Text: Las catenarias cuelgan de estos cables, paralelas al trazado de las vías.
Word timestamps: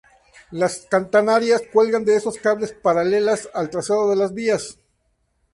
Las 0.49 0.87
catenarias 0.89 1.61
cuelgan 1.71 2.03
de 2.05 2.15
estos 2.15 2.37
cables, 2.37 2.71
paralelas 2.73 3.47
al 3.53 3.69
trazado 3.69 4.09
de 4.09 4.15
las 4.15 4.33
vías. 4.33 4.79